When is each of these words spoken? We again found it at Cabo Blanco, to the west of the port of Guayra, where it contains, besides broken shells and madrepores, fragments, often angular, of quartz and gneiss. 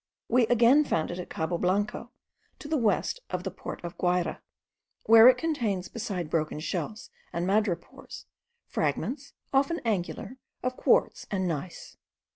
We 0.27 0.47
again 0.47 0.83
found 0.83 1.11
it 1.11 1.19
at 1.19 1.29
Cabo 1.29 1.59
Blanco, 1.59 2.09
to 2.57 2.67
the 2.67 2.75
west 2.75 3.19
of 3.29 3.43
the 3.43 3.51
port 3.51 3.83
of 3.83 3.99
Guayra, 3.99 4.41
where 5.05 5.27
it 5.27 5.37
contains, 5.37 5.89
besides 5.89 6.27
broken 6.27 6.59
shells 6.59 7.11
and 7.31 7.45
madrepores, 7.45 8.25
fragments, 8.65 9.33
often 9.53 9.79
angular, 9.85 10.37
of 10.63 10.75
quartz 10.75 11.27
and 11.29 11.47
gneiss. 11.47 11.97